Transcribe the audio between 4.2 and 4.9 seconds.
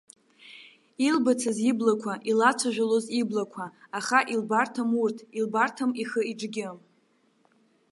илбарҭам